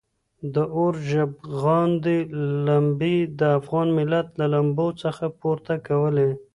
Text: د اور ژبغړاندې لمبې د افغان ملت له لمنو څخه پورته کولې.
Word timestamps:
د 0.53 0.55
اور 0.77 0.93
ژبغړاندې 1.09 2.15
لمبې 2.65 3.17
د 3.39 3.41
افغان 3.59 3.87
ملت 3.97 4.27
له 4.39 4.45
لمنو 4.53 4.87
څخه 5.03 5.25
پورته 5.39 5.75
کولې. 5.87 6.29